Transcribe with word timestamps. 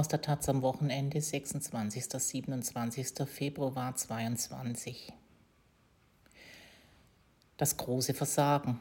aus 0.00 0.08
der 0.08 0.22
Taz 0.22 0.48
am 0.48 0.62
Wochenende 0.62 1.20
26. 1.20 2.06
27. 2.06 3.28
Februar 3.28 3.94
22. 3.94 5.12
Das 7.58 7.76
große 7.76 8.14
Versagen. 8.14 8.78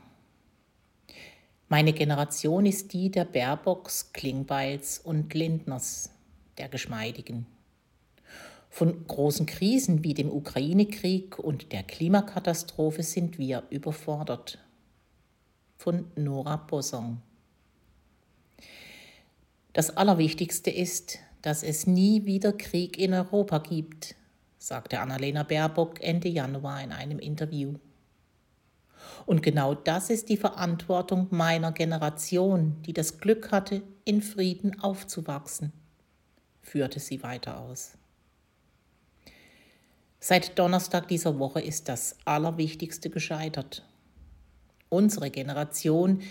Meine 1.68 1.92
Generation 1.92 2.66
ist 2.66 2.94
die 2.94 3.12
der 3.12 3.26
Baerbocks, 3.26 4.14
Klingbeils 4.14 5.00
und 5.00 5.34
Lindners, 5.34 6.12
der 6.58 6.70
Geschmeidigen. 6.70 7.46
Von 8.70 9.06
großen 9.06 9.46
Krisen 9.46 10.06
wie 10.06 10.14
dem 10.14 10.32
Ukraine-Krieg 10.32 11.38
und 11.38 11.74
der 11.74 11.84
Klimakatastrophe 11.84 13.04
sind 13.04 13.38
wir 13.38 13.64
überfordert. 13.70 14.58
Von 15.76 16.10
Nora 16.16 16.56
Bosson. 16.56 17.22
Das 19.74 19.96
Allerwichtigste 19.96 20.72
ist, 20.72 21.20
dass 21.42 21.64
es 21.64 21.86
nie 21.86 22.26
wieder 22.26 22.54
Krieg 22.54 22.98
in 22.98 23.14
Europa 23.14 23.60
gibt, 23.60 24.16
sagte 24.58 25.00
Annalena 25.00 25.44
Baerbock 25.44 26.02
Ende 26.02 26.28
Januar 26.28 26.84
in 26.84 26.92
einem 26.92 27.20
Interview. 27.20 27.76
Und 29.26 29.44
genau 29.44 29.76
das 29.76 30.10
ist 30.10 30.30
die 30.30 30.38
Verantwortung 30.38 31.28
meiner 31.30 31.72
Generation, 31.72 32.82
die 32.86 32.94
das 32.94 33.20
Glück 33.20 33.52
hatte, 33.52 33.84
in 34.06 34.22
Frieden 34.22 34.80
aufzuwachsen, 34.82 35.72
führte 36.62 37.00
sie 37.00 37.22
weiter 37.22 37.60
aus. 37.60 37.92
Seit 40.20 40.58
Donnerstag 40.60 41.08
dieser 41.08 41.40
Woche 41.40 41.62
ist 41.62 41.88
das 41.88 42.18
Allerwichtigste 42.26 43.10
gescheitert. 43.10 43.86
Unsere 44.90 45.30
Generation 45.30 46.22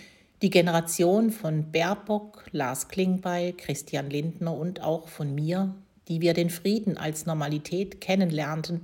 die 0.41 0.49
Generation 0.49 1.31
von 1.31 1.71
Baerbock, 1.71 2.45
Lars 2.51 2.87
Klingbeil, 2.87 3.53
Christian 3.53 4.09
Lindner 4.09 4.55
und 4.55 4.81
auch 4.81 5.07
von 5.07 5.35
mir, 5.35 5.75
die 6.07 6.21
wir 6.21 6.33
den 6.33 6.49
Frieden 6.49 6.97
als 6.97 7.25
Normalität 7.25 7.99
kennenlernten, 7.99 8.83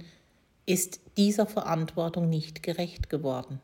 ist 0.65 0.99
dieser 1.17 1.45
Verantwortung 1.45 2.29
nicht 2.29 2.61
gerecht 2.61 3.09
geworden. 3.09 3.61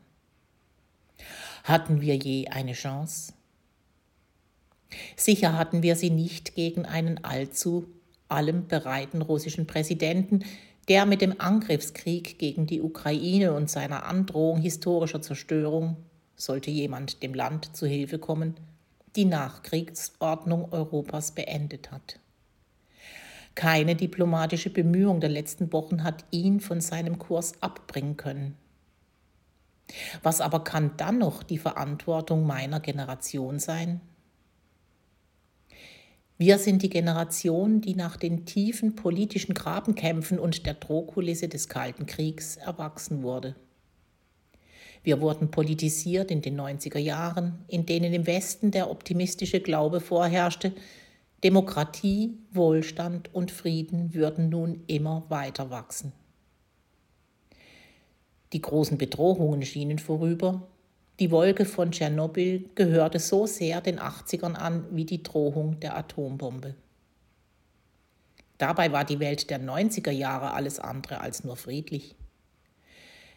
Hatten 1.64 2.00
wir 2.00 2.16
je 2.16 2.48
eine 2.48 2.72
Chance? 2.72 3.34
Sicher 5.16 5.56
hatten 5.56 5.82
wir 5.82 5.96
sie 5.96 6.10
nicht 6.10 6.54
gegen 6.54 6.84
einen 6.86 7.24
allzu 7.24 7.86
allem 8.28 8.66
bereiten 8.68 9.22
russischen 9.22 9.66
Präsidenten, 9.66 10.44
der 10.88 11.06
mit 11.06 11.20
dem 11.20 11.40
Angriffskrieg 11.40 12.38
gegen 12.38 12.66
die 12.66 12.80
Ukraine 12.80 13.52
und 13.52 13.70
seiner 13.70 14.04
Androhung 14.04 14.60
historischer 14.60 15.22
Zerstörung 15.22 15.96
sollte 16.36 16.70
jemand 16.70 17.22
dem 17.22 17.34
Land 17.34 17.76
zu 17.76 17.86
Hilfe 17.86 18.18
kommen, 18.18 18.54
die 19.16 19.24
Nachkriegsordnung 19.24 20.72
Europas 20.72 21.32
beendet 21.32 21.90
hat. 21.90 22.18
Keine 23.54 23.96
diplomatische 23.96 24.70
Bemühung 24.70 25.20
der 25.20 25.30
letzten 25.30 25.72
Wochen 25.72 26.04
hat 26.04 26.24
ihn 26.30 26.60
von 26.60 26.80
seinem 26.80 27.18
Kurs 27.18 27.52
abbringen 27.60 28.16
können. 28.16 28.56
Was 30.22 30.40
aber 30.40 30.64
kann 30.64 30.96
dann 30.96 31.18
noch 31.18 31.42
die 31.42 31.58
Verantwortung 31.58 32.46
meiner 32.46 32.80
Generation 32.80 33.58
sein? 33.58 34.00
Wir 36.38 36.58
sind 36.58 36.82
die 36.82 36.90
Generation, 36.90 37.80
die 37.80 37.94
nach 37.94 38.16
den 38.16 38.46
tiefen 38.46 38.96
politischen 38.96 39.54
Grabenkämpfen 39.54 40.38
und 40.38 40.66
der 40.66 40.74
Drohkulisse 40.74 41.48
des 41.48 41.68
Kalten 41.68 42.06
Kriegs 42.06 42.56
erwachsen 42.56 43.22
wurde. 43.22 43.54
Wir 45.02 45.20
wurden 45.20 45.50
politisiert 45.50 46.30
in 46.30 46.42
den 46.42 46.60
90er 46.60 46.98
Jahren, 46.98 47.64
in 47.66 47.86
denen 47.86 48.12
im 48.12 48.26
Westen 48.26 48.70
der 48.70 48.90
optimistische 48.90 49.60
Glaube 49.60 50.00
vorherrschte, 50.00 50.72
Demokratie, 51.42 52.38
Wohlstand 52.52 53.34
und 53.34 53.50
Frieden 53.50 54.14
würden 54.14 54.48
nun 54.48 54.84
immer 54.86 55.24
weiter 55.28 55.70
wachsen. 55.70 56.12
Die 58.52 58.60
großen 58.60 58.96
Bedrohungen 58.96 59.62
schienen 59.62 59.98
vorüber. 59.98 60.68
Die 61.18 61.30
Wolke 61.30 61.64
von 61.64 61.90
Tschernobyl 61.90 62.68
gehörte 62.74 63.18
so 63.18 63.46
sehr 63.46 63.80
den 63.80 63.98
80ern 63.98 64.54
an 64.54 64.84
wie 64.92 65.04
die 65.04 65.22
Drohung 65.22 65.80
der 65.80 65.96
Atombombe. 65.96 66.74
Dabei 68.58 68.92
war 68.92 69.04
die 69.04 69.18
Welt 69.18 69.50
der 69.50 69.60
90er 69.60 70.12
Jahre 70.12 70.52
alles 70.52 70.78
andere 70.78 71.20
als 71.20 71.42
nur 71.42 71.56
friedlich. 71.56 72.14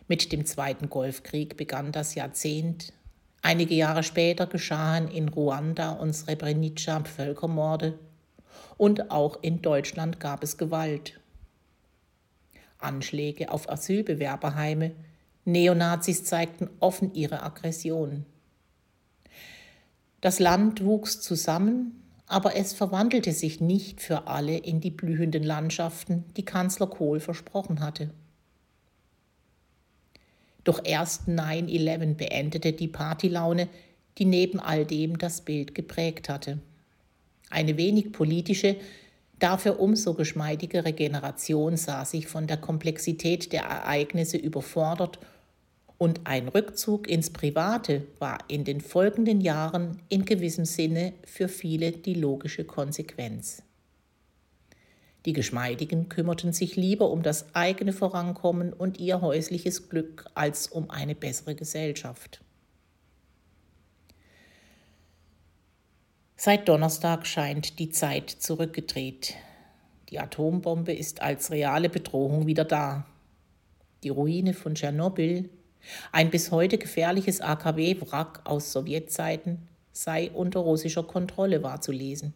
Mit 0.07 0.31
dem 0.31 0.45
Zweiten 0.45 0.89
Golfkrieg 0.89 1.57
begann 1.57 1.91
das 1.91 2.13
Jahrzehnt. 2.13 2.93
Einige 3.41 3.73
Jahre 3.73 4.03
später 4.03 4.45
geschahen 4.45 5.07
in 5.07 5.29
Ruanda 5.29 5.93
und 5.93 6.13
Srebrenica 6.13 7.03
Völkermorde 7.03 7.97
und 8.77 9.11
auch 9.11 9.41
in 9.41 9.61
Deutschland 9.61 10.19
gab 10.19 10.43
es 10.43 10.57
Gewalt. 10.57 11.19
Anschläge 12.77 13.51
auf 13.51 13.69
Asylbewerberheime, 13.69 14.91
Neonazis 15.45 16.23
zeigten 16.23 16.69
offen 16.79 17.13
ihre 17.13 17.43
Aggression. 17.43 18.25
Das 20.21 20.39
Land 20.39 20.83
wuchs 20.83 21.21
zusammen, 21.21 22.03
aber 22.27 22.55
es 22.55 22.73
verwandelte 22.73 23.31
sich 23.31 23.61
nicht 23.61 24.01
für 24.01 24.27
alle 24.27 24.57
in 24.57 24.81
die 24.81 24.91
blühenden 24.91 25.43
Landschaften, 25.43 26.25
die 26.35 26.45
Kanzler 26.45 26.87
Kohl 26.87 27.19
versprochen 27.19 27.79
hatte. 27.79 28.09
Doch 30.65 30.81
erst 30.83 31.29
9-11 31.29 32.15
beendete 32.15 32.73
die 32.73 32.89
Partylaune, 32.89 33.69
die 34.17 34.25
neben 34.25 34.59
all 34.59 34.85
dem 34.85 35.17
das 35.17 35.41
Bild 35.41 35.73
geprägt 35.73 36.27
hatte. 36.27 36.59
Eine 37.49 37.77
wenig 37.77 38.11
politische, 38.11 38.75
dafür 39.39 39.79
umso 39.79 40.15
geschmeidigere 40.15 40.91
Generation 40.91 41.77
sah 41.77 42.03
sich 42.03 42.27
von 42.27 42.47
der 42.47 42.57
Komplexität 42.57 43.53
der 43.53 43.63
Ereignisse 43.63 44.37
überfordert 44.37 45.19
und 45.97 46.21
ein 46.25 46.47
Rückzug 46.47 47.07
ins 47.07 47.29
Private 47.29 48.05
war 48.19 48.39
in 48.47 48.63
den 48.63 48.81
folgenden 48.81 49.39
Jahren 49.41 50.01
in 50.09 50.25
gewissem 50.25 50.65
Sinne 50.65 51.13
für 51.23 51.47
viele 51.47 51.91
die 51.91 52.15
logische 52.15 52.65
Konsequenz. 52.65 53.63
Die 55.25 55.33
Geschmeidigen 55.33 56.07
kümmerten 56.07 56.53
sich 56.53 56.75
lieber 56.75 57.09
um 57.09 57.23
das 57.23 57.55
eigene 57.55 57.93
Vorankommen 57.93 58.71
und 58.71 58.99
ihr 58.99 59.21
häusliches 59.21 59.89
Glück 59.89 60.25
als 60.35 60.67
um 60.67 60.91
eine 60.91 61.15
bessere 61.15 61.55
Gesellschaft. 61.55 62.41
Seit 66.35 66.69
Donnerstag 66.69 67.25
scheint 67.25 67.79
die 67.79 67.89
Zeit 67.89 68.29
zurückgedreht. 68.29 69.33
Die 70.09 70.19
Atombombe 70.19 70.93
ist 70.93 71.23
als 71.23 71.49
reale 71.49 71.89
Bedrohung 71.89 72.45
wieder 72.45 72.65
da. 72.65 73.07
Die 74.03 74.09
Ruine 74.09 74.53
von 74.53 74.75
Tschernobyl, 74.75 75.49
ein 76.11 76.29
bis 76.29 76.51
heute 76.51 76.77
gefährliches 76.77 77.41
AKW-Wrack 77.41 78.41
aus 78.43 78.71
Sowjetzeiten, 78.71 79.67
sei 79.91 80.29
unter 80.29 80.59
russischer 80.59 81.03
Kontrolle 81.03 81.63
wahrzulesen. 81.63 82.35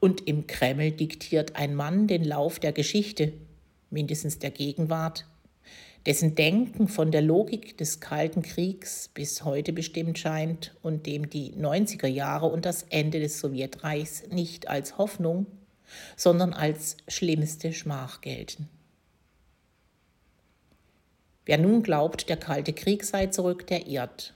Und 0.00 0.26
im 0.26 0.46
Kreml 0.46 0.90
diktiert 0.90 1.56
ein 1.56 1.74
Mann 1.74 2.06
den 2.06 2.24
Lauf 2.24 2.58
der 2.58 2.72
Geschichte, 2.72 3.32
mindestens 3.90 4.38
der 4.38 4.50
Gegenwart, 4.50 5.26
dessen 6.06 6.34
Denken 6.34 6.88
von 6.88 7.12
der 7.12 7.22
Logik 7.22 7.78
des 7.78 8.00
Kalten 8.00 8.42
Kriegs 8.42 9.08
bis 9.14 9.44
heute 9.44 9.72
bestimmt 9.72 10.18
scheint 10.18 10.74
und 10.82 11.06
dem 11.06 11.30
die 11.30 11.52
90er 11.52 12.08
Jahre 12.08 12.46
und 12.46 12.64
das 12.64 12.84
Ende 12.84 13.20
des 13.20 13.38
Sowjetreichs 13.38 14.28
nicht 14.30 14.68
als 14.68 14.98
Hoffnung, 14.98 15.46
sondern 16.16 16.52
als 16.52 16.96
schlimmste 17.06 17.72
Schmach 17.72 18.20
gelten. 18.20 18.68
Wer 21.44 21.58
nun 21.58 21.82
glaubt, 21.82 22.28
der 22.28 22.36
Kalte 22.36 22.72
Krieg 22.72 23.04
sei 23.04 23.26
zurück, 23.26 23.66
der 23.66 23.86
irrt. 23.86 24.34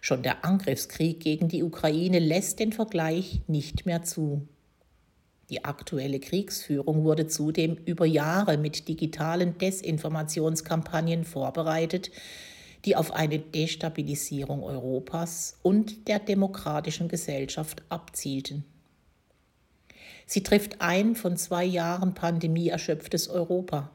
Schon 0.00 0.22
der 0.22 0.44
Angriffskrieg 0.44 1.20
gegen 1.20 1.48
die 1.48 1.62
Ukraine 1.62 2.18
lässt 2.18 2.58
den 2.60 2.72
Vergleich 2.72 3.40
nicht 3.46 3.86
mehr 3.86 4.02
zu. 4.02 4.46
Die 5.48 5.64
aktuelle 5.64 6.18
Kriegsführung 6.18 7.04
wurde 7.04 7.28
zudem 7.28 7.76
über 7.84 8.04
Jahre 8.04 8.58
mit 8.58 8.88
digitalen 8.88 9.58
Desinformationskampagnen 9.58 11.24
vorbereitet, 11.24 12.10
die 12.84 12.96
auf 12.96 13.12
eine 13.12 13.38
Destabilisierung 13.38 14.62
Europas 14.62 15.58
und 15.62 16.08
der 16.08 16.18
demokratischen 16.18 17.08
Gesellschaft 17.08 17.82
abzielten. 17.88 18.64
Sie 20.26 20.42
trifft 20.42 20.80
ein 20.80 21.14
von 21.14 21.36
zwei 21.36 21.64
Jahren 21.64 22.14
Pandemie 22.14 22.68
erschöpftes 22.68 23.28
Europa. 23.28 23.90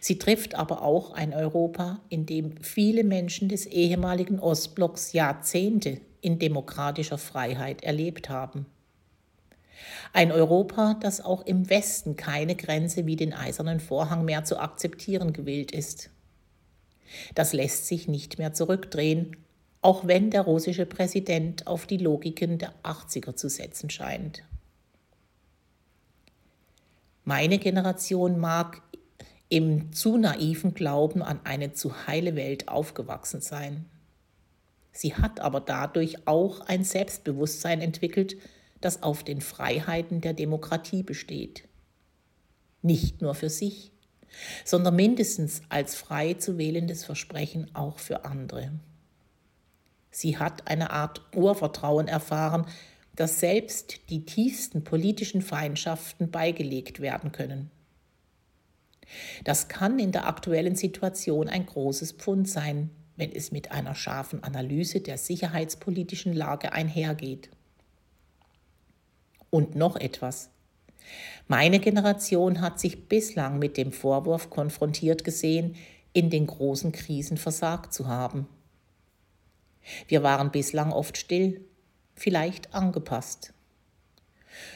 Sie 0.00 0.18
trifft 0.18 0.54
aber 0.54 0.82
auch 0.82 1.12
ein 1.12 1.34
Europa, 1.34 2.00
in 2.08 2.26
dem 2.26 2.56
viele 2.62 3.04
Menschen 3.04 3.48
des 3.48 3.66
ehemaligen 3.66 4.40
Ostblocks 4.40 5.12
Jahrzehnte 5.12 6.00
in 6.20 6.38
demokratischer 6.38 7.18
Freiheit 7.18 7.82
erlebt 7.82 8.28
haben. 8.28 8.66
Ein 10.12 10.32
Europa, 10.32 10.94
das 11.00 11.20
auch 11.20 11.46
im 11.46 11.70
Westen 11.70 12.16
keine 12.16 12.56
Grenze 12.56 13.06
wie 13.06 13.16
den 13.16 13.32
eisernen 13.32 13.80
Vorhang 13.80 14.24
mehr 14.24 14.44
zu 14.44 14.58
akzeptieren 14.58 15.32
gewillt 15.32 15.70
ist. 15.70 16.10
Das 17.34 17.52
lässt 17.52 17.86
sich 17.86 18.08
nicht 18.08 18.38
mehr 18.38 18.52
zurückdrehen, 18.52 19.36
auch 19.80 20.06
wenn 20.06 20.30
der 20.30 20.42
russische 20.42 20.86
Präsident 20.86 21.66
auf 21.66 21.86
die 21.86 21.98
Logiken 21.98 22.58
der 22.58 22.72
80er 22.82 23.36
zu 23.36 23.48
setzen 23.48 23.90
scheint. 23.90 24.42
Meine 27.24 27.58
Generation 27.58 28.38
mag 28.38 28.82
im 29.48 29.92
zu 29.92 30.16
naiven 30.16 30.74
Glauben 30.74 31.22
an 31.22 31.40
eine 31.44 31.72
zu 31.72 32.06
heile 32.06 32.36
Welt 32.36 32.68
aufgewachsen 32.68 33.40
sein. 33.40 33.86
Sie 34.92 35.14
hat 35.14 35.40
aber 35.40 35.60
dadurch 35.60 36.26
auch 36.26 36.60
ein 36.60 36.84
Selbstbewusstsein 36.84 37.80
entwickelt, 37.80 38.36
das 38.80 39.02
auf 39.02 39.24
den 39.24 39.40
Freiheiten 39.40 40.20
der 40.20 40.34
Demokratie 40.34 41.02
besteht. 41.02 41.68
Nicht 42.82 43.22
nur 43.22 43.34
für 43.34 43.50
sich, 43.50 43.92
sondern 44.64 44.96
mindestens 44.96 45.62
als 45.68 45.94
frei 45.94 46.34
zu 46.34 46.58
wählendes 46.58 47.04
Versprechen 47.04 47.74
auch 47.74 47.98
für 47.98 48.24
andere. 48.24 48.72
Sie 50.10 50.38
hat 50.38 50.68
eine 50.68 50.90
Art 50.90 51.22
Urvertrauen 51.34 52.08
erfahren, 52.08 52.66
dass 53.14 53.40
selbst 53.40 54.10
die 54.10 54.24
tiefsten 54.24 54.84
politischen 54.84 55.42
Feindschaften 55.42 56.30
beigelegt 56.30 57.00
werden 57.00 57.32
können. 57.32 57.70
Das 59.44 59.68
kann 59.68 59.98
in 59.98 60.12
der 60.12 60.26
aktuellen 60.26 60.76
Situation 60.76 61.48
ein 61.48 61.66
großes 61.66 62.12
Pfund 62.12 62.48
sein, 62.48 62.90
wenn 63.16 63.32
es 63.32 63.50
mit 63.50 63.72
einer 63.72 63.94
scharfen 63.94 64.42
Analyse 64.44 65.00
der 65.00 65.18
sicherheitspolitischen 65.18 66.32
Lage 66.32 66.72
einhergeht. 66.72 67.50
Und 69.50 69.74
noch 69.74 69.96
etwas. 69.96 70.50
Meine 71.46 71.80
Generation 71.80 72.60
hat 72.60 72.78
sich 72.78 73.08
bislang 73.08 73.58
mit 73.58 73.76
dem 73.76 73.92
Vorwurf 73.92 74.50
konfrontiert 74.50 75.24
gesehen, 75.24 75.76
in 76.12 76.30
den 76.30 76.46
großen 76.46 76.92
Krisen 76.92 77.36
versagt 77.36 77.92
zu 77.92 78.06
haben. 78.06 78.46
Wir 80.06 80.22
waren 80.22 80.50
bislang 80.50 80.92
oft 80.92 81.16
still, 81.16 81.64
vielleicht 82.14 82.74
angepasst. 82.74 83.54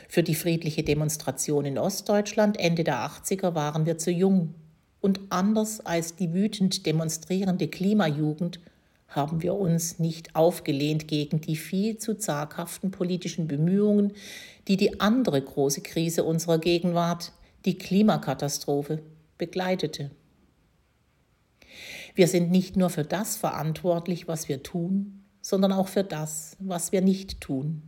Für 0.08 0.22
die 0.22 0.34
friedliche 0.34 0.82
Demonstration 0.82 1.64
in 1.64 1.78
Ostdeutschland 1.78 2.58
Ende 2.58 2.84
der 2.84 2.98
80er 3.06 3.54
waren 3.54 3.86
wir 3.86 3.98
zu 3.98 4.10
jung. 4.10 4.54
Und 5.00 5.20
anders 5.30 5.84
als 5.84 6.14
die 6.14 6.32
wütend 6.32 6.86
demonstrierende 6.86 7.68
Klimajugend 7.68 8.60
haben 9.08 9.42
wir 9.42 9.54
uns 9.54 9.98
nicht 9.98 10.34
aufgelehnt 10.34 11.08
gegen 11.08 11.40
die 11.40 11.56
viel 11.56 11.98
zu 11.98 12.14
zaghaften 12.14 12.90
politischen 12.90 13.46
Bemühungen, 13.46 14.12
die 14.68 14.76
die 14.76 15.00
andere 15.00 15.40
große 15.40 15.82
Krise 15.82 16.24
unserer 16.24 16.58
Gegenwart, 16.58 17.32
die 17.64 17.76
Klimakatastrophe, 17.76 19.02
begleitete. 19.38 20.10
Wir 22.14 22.28
sind 22.28 22.50
nicht 22.50 22.76
nur 22.76 22.90
für 22.90 23.04
das 23.04 23.36
verantwortlich, 23.36 24.28
was 24.28 24.48
wir 24.48 24.62
tun, 24.62 25.24
sondern 25.40 25.72
auch 25.72 25.88
für 25.88 26.04
das, 26.04 26.56
was 26.60 26.92
wir 26.92 27.00
nicht 27.00 27.40
tun. 27.40 27.82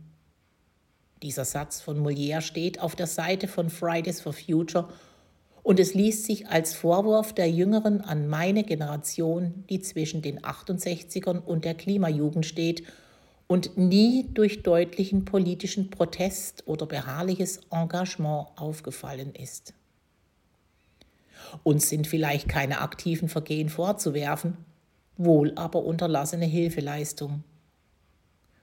Dieser 1.21 1.45
Satz 1.45 1.81
von 1.81 2.01
Molière 2.01 2.41
steht 2.41 2.79
auf 2.79 2.95
der 2.95 3.07
Seite 3.07 3.47
von 3.47 3.69
Fridays 3.69 4.21
for 4.21 4.33
Future 4.33 4.89
und 5.63 5.79
es 5.79 5.93
liest 5.93 6.25
sich 6.25 6.47
als 6.47 6.75
Vorwurf 6.75 7.33
der 7.33 7.49
Jüngeren 7.49 8.01
an 8.01 8.27
meine 8.27 8.63
Generation, 8.63 9.63
die 9.69 9.79
zwischen 9.79 10.21
den 10.21 10.41
68ern 10.41 11.39
und 11.39 11.65
der 11.65 11.73
Klimajugend 11.73 12.45
steht 12.45 12.83
und 13.47 13.77
nie 13.77 14.27
durch 14.33 14.63
deutlichen 14.63 15.25
politischen 15.25 15.89
Protest 15.89 16.63
oder 16.67 16.85
beharrliches 16.85 17.61
Engagement 17.71 18.47
aufgefallen 18.57 19.33
ist. 19.33 19.73
Uns 21.63 21.89
sind 21.89 22.07
vielleicht 22.07 22.47
keine 22.47 22.81
aktiven 22.81 23.29
Vergehen 23.29 23.69
vorzuwerfen, 23.69 24.57
wohl 25.17 25.53
aber 25.55 25.83
unterlassene 25.83 26.45
Hilfeleistung. 26.45 27.43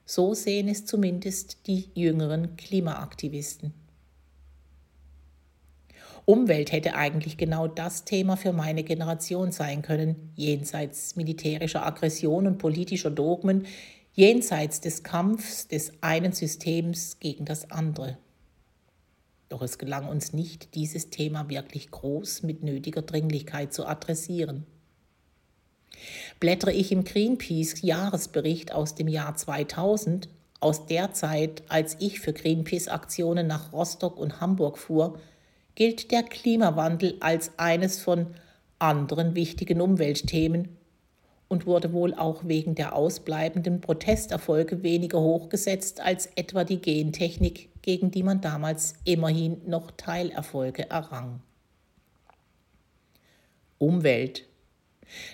So 0.05 0.35
sehen 0.35 0.69
es 0.69 0.85
zumindest 0.85 1.67
die 1.67 1.89
jüngeren 1.95 2.57
Klimaaktivisten. 2.57 3.73
Umwelt 6.25 6.71
hätte 6.71 6.95
eigentlich 6.95 7.37
genau 7.37 7.67
das 7.67 8.05
Thema 8.05 8.37
für 8.37 8.53
meine 8.53 8.85
Generation 8.85 9.51
sein 9.51 9.83
können, 9.83 10.33
jenseits 10.37 11.17
militärischer 11.17 11.85
Aggression 11.85 12.47
und 12.47 12.59
politischer 12.59 13.11
Dogmen, 13.11 13.67
jenseits 14.15 14.81
des 14.81 15.03
Kampfs 15.03 15.67
des 15.67 15.93
einen 16.01 16.33
Systems 16.33 17.19
gegen 17.19 17.45
das 17.45 17.71
andere. 17.71 18.19
Doch 19.49 19.63
es 19.63 19.79
gelang 19.79 20.09
uns 20.09 20.33
nicht, 20.33 20.75
dieses 20.75 21.11
Thema 21.11 21.49
wirklich 21.49 21.91
groß 21.91 22.43
mit 22.43 22.63
nötiger 22.63 23.03
Dringlichkeit 23.03 23.73
zu 23.73 23.85
adressieren. 23.87 24.67
Blättere 26.41 26.73
ich 26.73 26.93
im 26.93 27.05
Greenpeace 27.05 27.83
Jahresbericht 27.83 28.73
aus 28.73 28.95
dem 28.95 29.09
Jahr 29.09 29.35
2000, 29.35 30.29
aus 30.61 30.87
der 30.87 31.13
Zeit, 31.13 31.63
als 31.69 31.97
ich 31.99 32.21
für 32.21 32.33
Greenpeace-Aktionen 32.33 33.47
nach 33.47 33.73
Rostock 33.73 34.19
und 34.19 34.41
Hamburg 34.41 34.79
fuhr, 34.79 35.19
gilt 35.75 36.11
der 36.13 36.23
Klimawandel 36.23 37.17
als 37.21 37.53
eines 37.59 38.01
von 38.01 38.29
anderen 38.79 39.35
wichtigen 39.35 39.81
Umweltthemen 39.81 40.77
und 41.49 41.67
wurde 41.67 41.93
wohl 41.93 42.15
auch 42.15 42.45
wegen 42.45 42.75
der 42.75 42.95
ausbleibenden 42.95 43.81
Protesterfolge 43.81 44.83
weniger 44.83 45.21
hochgesetzt 45.21 46.01
als 46.01 46.27
etwa 46.35 46.65
die 46.65 46.81
Gentechnik, 46.81 47.69
gegen 47.83 48.11
die 48.11 48.23
man 48.23 48.41
damals 48.41 48.95
immerhin 49.05 49.61
noch 49.67 49.91
Teilerfolge 49.91 50.89
errang. 50.89 51.41
Umwelt. 53.79 54.47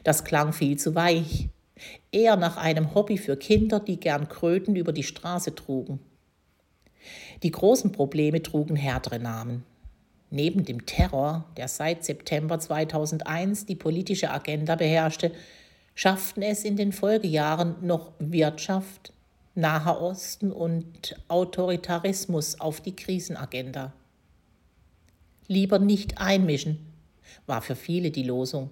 Das 0.04 0.24
klang 0.24 0.52
viel 0.52 0.78
zu 0.78 0.94
weich, 0.94 1.48
eher 2.10 2.36
nach 2.36 2.56
einem 2.56 2.94
Hobby 2.94 3.18
für 3.18 3.36
Kinder, 3.36 3.80
die 3.80 3.98
gern 4.00 4.28
Kröten 4.28 4.76
über 4.76 4.92
die 4.92 5.02
Straße 5.02 5.54
trugen. 5.54 6.00
Die 7.42 7.50
großen 7.50 7.92
Probleme 7.92 8.42
trugen 8.42 8.76
härtere 8.76 9.18
Namen. 9.18 9.64
Neben 10.30 10.64
dem 10.64 10.84
Terror, 10.84 11.46
der 11.56 11.68
seit 11.68 12.04
September 12.04 12.58
2001 12.58 13.66
die 13.66 13.76
politische 13.76 14.30
Agenda 14.30 14.76
beherrschte, 14.76 15.32
schafften 15.94 16.42
es 16.42 16.64
in 16.64 16.76
den 16.76 16.92
Folgejahren 16.92 17.76
noch 17.80 18.12
Wirtschaft, 18.18 19.12
Naher 19.54 20.00
Osten 20.00 20.52
und 20.52 21.16
Autoritarismus 21.28 22.60
auf 22.60 22.80
die 22.80 22.94
Krisenagenda. 22.94 23.92
Lieber 25.48 25.78
nicht 25.78 26.20
einmischen, 26.20 26.78
war 27.46 27.62
für 27.62 27.74
viele 27.74 28.10
die 28.10 28.22
Losung. 28.22 28.70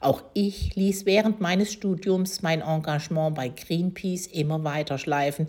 Auch 0.00 0.22
ich 0.34 0.74
ließ 0.76 1.06
während 1.06 1.40
meines 1.40 1.72
Studiums 1.72 2.42
mein 2.42 2.60
Engagement 2.60 3.34
bei 3.34 3.48
Greenpeace 3.48 4.26
immer 4.26 4.64
weiter 4.64 4.98
schleifen, 4.98 5.48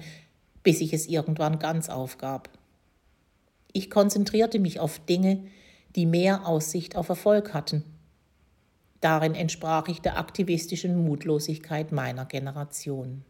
bis 0.64 0.82
ich 0.82 0.94
es 0.94 1.08
irgendwann 1.08 1.60
ganz 1.60 1.90
aufgab. 1.90 2.50
Ich 3.72 3.90
konzentrierte 3.90 4.60
mich 4.60 4.80
auf 4.80 5.00
Dinge, 5.00 5.44
die 5.96 6.06
mehr 6.06 6.48
Aussicht 6.48 6.96
auf 6.96 7.10
Erfolg 7.10 7.54
hatten. 7.54 7.84
Darin 9.02 9.36
entsprach 9.36 9.88
ich 9.88 10.02
der 10.02 10.18
aktivistischen 10.18 11.06
Mutlosigkeit 11.06 11.92
meiner 11.92 12.26
Generation. 12.26 13.24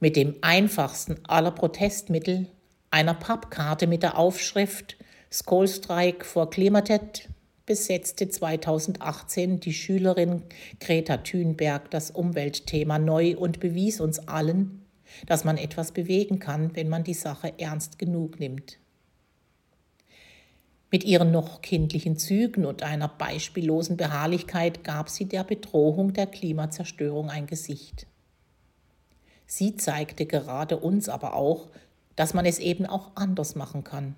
Mit 0.00 0.16
dem 0.16 0.36
einfachsten 0.40 1.18
aller 1.26 1.50
Protestmittel, 1.50 2.46
einer 2.90 3.14
Pappkarte 3.14 3.86
mit 3.86 4.02
der 4.02 4.18
Aufschrift 4.18 4.96
Skollstreik 5.32 6.24
vor 6.24 6.48
Klimatet, 6.48 7.28
besetzte 7.66 8.28
2018 8.28 9.60
die 9.60 9.72
Schülerin 9.72 10.42
Greta 10.80 11.18
Thunberg 11.18 11.90
das 11.90 12.10
Umweltthema 12.10 12.98
neu 12.98 13.36
und 13.36 13.60
bewies 13.60 14.00
uns 14.00 14.18
allen, 14.28 14.84
dass 15.26 15.44
man 15.44 15.56
etwas 15.56 15.92
bewegen 15.92 16.38
kann, 16.38 16.76
wenn 16.76 16.88
man 16.88 17.04
die 17.04 17.14
Sache 17.14 17.54
ernst 17.58 17.98
genug 17.98 18.38
nimmt. 18.38 18.78
Mit 20.90 21.04
ihren 21.04 21.32
noch 21.32 21.60
kindlichen 21.62 22.18
Zügen 22.18 22.64
und 22.64 22.82
einer 22.82 23.08
beispiellosen 23.08 23.96
Beharrlichkeit 23.96 24.84
gab 24.84 25.08
sie 25.08 25.24
der 25.24 25.42
Bedrohung 25.42 26.12
der 26.12 26.26
Klimazerstörung 26.26 27.30
ein 27.30 27.46
Gesicht. 27.46 28.06
Sie 29.46 29.76
zeigte 29.76 30.26
gerade 30.26 30.78
uns 30.78 31.08
aber 31.08 31.34
auch, 31.34 31.68
dass 32.14 32.34
man 32.34 32.46
es 32.46 32.58
eben 32.58 32.86
auch 32.86 33.12
anders 33.16 33.56
machen 33.56 33.82
kann, 33.82 34.14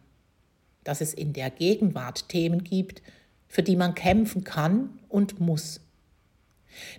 dass 0.85 1.01
es 1.01 1.15
in 1.15 1.33
der 1.33 1.51
Gegenwart 1.51 2.29
Themen 2.29 2.63
gibt, 2.63 3.03
für 3.49 3.63
die 3.63 3.77
man 3.77 3.95
kämpfen 3.95 4.45
kann 4.45 4.99
und 5.09 5.41
muss, 5.41 5.81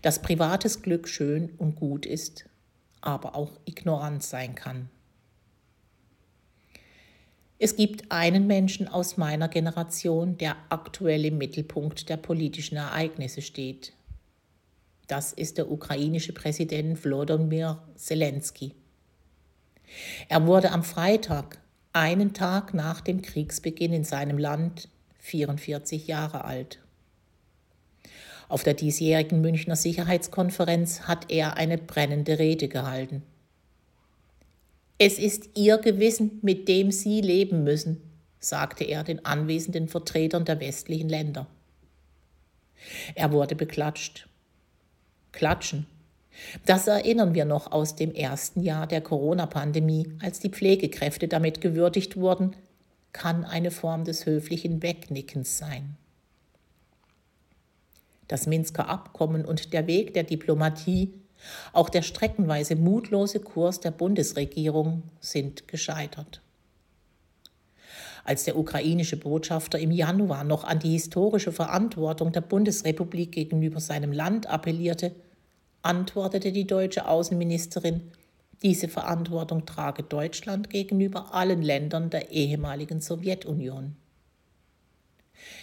dass 0.01 0.21
privates 0.21 0.81
Glück 0.81 1.07
schön 1.07 1.49
und 1.57 1.75
gut 1.75 2.05
ist 2.05 2.45
aber 3.07 3.35
auch 3.35 3.51
ignorant 3.65 4.23
sein 4.23 4.55
kann. 4.55 4.89
Es 7.59 7.75
gibt 7.75 8.11
einen 8.11 8.45
Menschen 8.45 8.87
aus 8.87 9.17
meiner 9.17 9.47
Generation, 9.47 10.37
der 10.37 10.57
aktuell 10.69 11.25
im 11.25 11.39
Mittelpunkt 11.39 12.09
der 12.09 12.17
politischen 12.17 12.75
Ereignisse 12.75 13.41
steht. 13.41 13.93
Das 15.07 15.33
ist 15.33 15.57
der 15.57 15.71
ukrainische 15.71 16.33
Präsident 16.33 17.03
Wladimir 17.03 17.81
Zelensky. 17.95 18.75
Er 20.27 20.45
wurde 20.45 20.71
am 20.71 20.83
Freitag, 20.83 21.59
einen 21.93 22.33
Tag 22.33 22.73
nach 22.73 23.01
dem 23.01 23.21
Kriegsbeginn 23.21 23.93
in 23.93 24.03
seinem 24.03 24.37
Land, 24.37 24.89
44 25.27 26.07
Jahre 26.07 26.45
alt. 26.45 26.79
Auf 28.47 28.63
der 28.63 28.73
diesjährigen 28.73 29.41
Münchner 29.41 29.75
Sicherheitskonferenz 29.75 31.01
hat 31.01 31.29
er 31.29 31.57
eine 31.57 31.77
brennende 31.77 32.39
Rede 32.39 32.69
gehalten. 32.69 33.23
Es 34.97 35.19
ist 35.19 35.49
Ihr 35.55 35.77
Gewissen, 35.79 36.39
mit 36.41 36.69
dem 36.69 36.91
Sie 36.91 37.19
leben 37.19 37.65
müssen, 37.65 38.01
sagte 38.39 38.85
er 38.85 39.03
den 39.03 39.25
anwesenden 39.25 39.89
Vertretern 39.89 40.45
der 40.45 40.61
westlichen 40.61 41.09
Länder. 41.09 41.47
Er 43.13 43.31
wurde 43.33 43.55
beklatscht. 43.55 44.29
Klatschen. 45.33 45.87
Das 46.65 46.87
erinnern 46.87 47.33
wir 47.33 47.45
noch 47.45 47.71
aus 47.71 47.95
dem 47.95 48.13
ersten 48.13 48.61
Jahr 48.61 48.87
der 48.87 49.01
Corona-Pandemie, 49.01 50.13
als 50.21 50.39
die 50.39 50.49
Pflegekräfte 50.49 51.27
damit 51.27 51.59
gewürdigt 51.59 52.15
wurden, 52.15 52.55
kann 53.17 53.45
eine 53.45 53.71
Form 53.71 54.03
des 54.03 54.27
höflichen 54.27 54.83
Wegnickens 54.83 55.57
sein. 55.57 55.97
Das 58.27 58.45
Minsker 58.45 58.87
Abkommen 58.87 59.43
und 59.43 59.73
der 59.73 59.87
Weg 59.87 60.13
der 60.13 60.23
Diplomatie, 60.23 61.13
auch 61.73 61.89
der 61.89 62.03
streckenweise 62.03 62.75
mutlose 62.75 63.39
Kurs 63.39 63.79
der 63.79 63.89
Bundesregierung 63.89 65.01
sind 65.19 65.67
gescheitert. 65.67 66.41
Als 68.23 68.43
der 68.43 68.55
ukrainische 68.55 69.17
Botschafter 69.17 69.79
im 69.79 69.89
Januar 69.89 70.43
noch 70.43 70.63
an 70.63 70.77
die 70.77 70.91
historische 70.91 71.51
Verantwortung 71.51 72.31
der 72.31 72.41
Bundesrepublik 72.41 73.31
gegenüber 73.31 73.79
seinem 73.79 74.11
Land 74.11 74.45
appellierte, 74.45 75.15
antwortete 75.81 76.51
die 76.51 76.67
deutsche 76.67 77.07
Außenministerin, 77.07 78.11
diese 78.63 78.87
Verantwortung 78.87 79.65
trage 79.65 80.03
Deutschland 80.03 80.69
gegenüber 80.69 81.33
allen 81.33 81.61
Ländern 81.61 82.09
der 82.09 82.31
ehemaligen 82.31 83.01
Sowjetunion. 83.01 83.95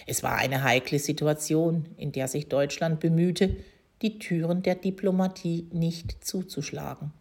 Es 0.07 0.23
war 0.23 0.35
eine 0.35 0.63
heikle 0.63 0.99
Situation, 0.99 1.85
in 1.97 2.11
der 2.11 2.27
sich 2.27 2.47
Deutschland 2.47 2.99
bemühte, 2.99 3.55
die 4.01 4.19
Türen 4.19 4.63
der 4.63 4.75
Diplomatie 4.75 5.67
nicht 5.71 6.23
zuzuschlagen. 6.23 7.11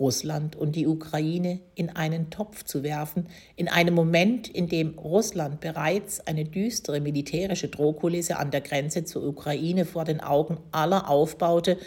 Russland 0.00 0.56
und 0.56 0.74
die 0.74 0.86
Ukraine 0.86 1.60
in 1.74 1.90
einen 1.90 2.30
Topf 2.30 2.64
zu 2.64 2.82
werfen, 2.82 3.28
in 3.56 3.68
einem 3.68 3.94
Moment, 3.94 4.48
in 4.48 4.68
dem 4.68 4.98
Russland 4.98 5.60
bereits 5.60 6.26
eine 6.26 6.44
düstere 6.44 7.00
militärische 7.00 7.68
Drohkulisse 7.68 8.38
an 8.38 8.50
der 8.50 8.62
Grenze 8.62 9.04
zur 9.04 9.24
Ukraine 9.24 9.84
vor 9.84 10.04
den 10.04 10.20
Augen 10.20 10.58
aller 10.72 11.08
aufbaute, 11.08 11.78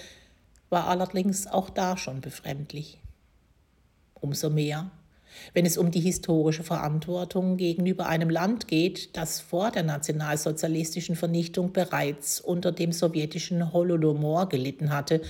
war 0.75 0.88
allerdings 0.88 1.48
auch 1.48 1.72
da 1.72 1.98
schon 1.98 2.22
befremdlich. 2.22 3.00
Umso 4.13 4.51
mehr, 4.51 4.91
wenn 5.53 5.65
es 5.65 5.77
um 5.77 5.89
die 5.89 6.00
historische 6.00 6.63
Verantwortung 6.63 7.58
gegenüber 7.58 8.05
einem 8.05 8.29
Land 8.29 8.67
geht, 8.67 9.17
das 9.17 9.39
vor 9.39 9.72
der 9.72 9.84
nationalsozialistischen 9.84 11.15
Vernichtung 11.15 11.74
bereits 11.74 12.39
unter 12.39 12.72
dem 12.72 12.91
sowjetischen 12.91 13.74
Holodomor 13.74 14.50
gelitten 14.50 14.91
hatte 14.91 15.22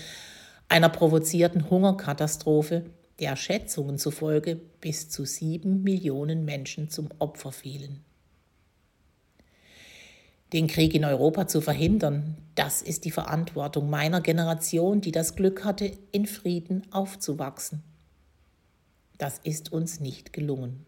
einer 0.68 0.90
provozierten 0.90 1.70
Hungerkatastrophe, 1.70 2.86
der 3.20 3.36
Schätzungen 3.36 3.98
zufolge 3.98 4.56
bis 4.82 5.10
zu 5.10 5.26
sieben 5.26 5.84
Millionen 5.84 6.44
Menschen 6.44 6.90
zum 6.90 7.10
Opfer 7.20 7.52
fielen. 7.52 8.05
Den 10.56 10.68
Krieg 10.68 10.96
in 10.96 11.04
Europa 11.04 11.48
zu 11.48 11.60
verhindern, 11.60 12.38
das 12.56 12.82
ist 12.82 13.04
die 13.04 13.12
Verantwortung 13.12 13.90
meiner 13.90 14.22
Generation, 14.22 15.02
die 15.02 15.12
das 15.12 15.36
Glück 15.36 15.66
hatte, 15.66 15.92
in 16.14 16.28
Frieden 16.28 16.88
aufzuwachsen. 16.94 17.84
Das 19.18 19.38
ist 19.44 19.74
uns 19.74 20.00
nicht 20.00 20.32
gelungen. 20.32 20.86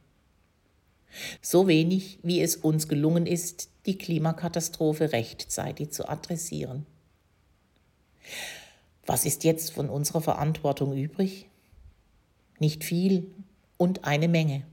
So 1.41 1.67
wenig, 1.67 2.19
wie 2.23 2.39
es 2.39 2.55
uns 2.55 2.87
gelungen 2.87 3.25
ist, 3.25 3.69
die 3.85 3.97
Klimakatastrophe 3.97 5.11
rechtzeitig 5.11 5.89
zu 5.89 6.07
adressieren. 6.07 6.85
Was 9.05 9.25
ist 9.25 9.43
jetzt 9.43 9.73
von 9.73 9.89
unserer 9.89 10.21
Verantwortung 10.21 10.95
übrig? 10.95 11.49
Nicht 12.57 12.85
viel 12.85 13.29
und 13.75 14.05
eine 14.05 14.29
Menge. 14.29 14.63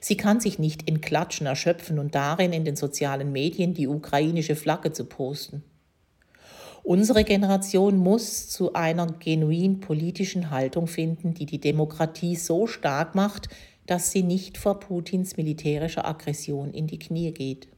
Sie 0.00 0.16
kann 0.16 0.40
sich 0.40 0.58
nicht 0.58 0.88
in 0.88 1.00
Klatschen 1.00 1.46
erschöpfen 1.46 1.98
und 1.98 2.14
darin 2.14 2.52
in 2.52 2.64
den 2.64 2.76
sozialen 2.76 3.32
Medien 3.32 3.74
die 3.74 3.86
ukrainische 3.86 4.56
Flagge 4.56 4.92
zu 4.92 5.04
posten. 5.04 5.62
Unsere 6.82 7.24
Generation 7.24 7.98
muss 7.98 8.48
zu 8.48 8.72
einer 8.72 9.06
genuin 9.06 9.80
politischen 9.80 10.50
Haltung 10.50 10.86
finden, 10.86 11.34
die 11.34 11.44
die 11.44 11.60
Demokratie 11.60 12.36
so 12.36 12.66
stark 12.66 13.14
macht, 13.14 13.48
dass 13.86 14.10
sie 14.10 14.22
nicht 14.22 14.56
vor 14.56 14.80
Putins 14.80 15.36
militärischer 15.36 16.06
Aggression 16.06 16.72
in 16.72 16.86
die 16.86 16.98
Knie 16.98 17.32
geht. 17.32 17.68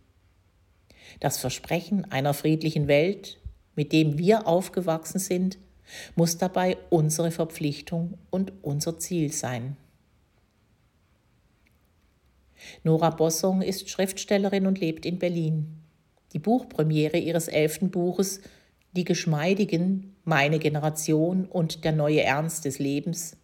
Das 1.19 1.39
Versprechen 1.39 2.11
einer 2.13 2.33
friedlichen 2.33 2.87
Welt 2.87 3.43
mit 3.75 3.93
dem 3.93 4.19
wir 4.19 4.47
aufgewachsen 4.47 5.19
sind, 5.19 5.59
muss 6.15 6.39
dabei 6.39 6.77
unsere 6.91 7.31
Verpflichtung 7.31 8.19
und 8.31 8.53
unser 8.63 8.99
Ziel 8.99 9.33
sein. 9.33 9.77
Nora 12.85 13.11
Bossong 13.11 13.63
ist 13.63 13.89
Schriftstellerin 13.89 14.67
und 14.67 14.81
lebt 14.81 15.07
in 15.07 15.19
Berlin. 15.19 15.83
Die 16.33 16.39
Buchpremiere 16.39 17.19
ihres 17.19 17.49
elften 17.49 17.91
Buches 17.91 18.41
Die 18.93 19.05
Geschmeidigen, 19.05 20.17
meine 20.25 20.59
Generation 20.59 21.47
und 21.47 21.85
der 21.85 21.93
neue 21.93 22.23
Ernst 22.23 22.65
des 22.65 22.79
Lebens 22.79 23.37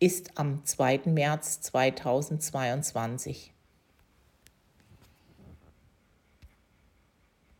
ist 0.00 0.32
am 0.36 0.64
2. 0.64 1.02
März 1.06 1.60
2022. 1.62 3.53